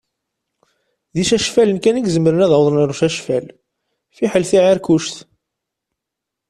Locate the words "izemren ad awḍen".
2.07-2.81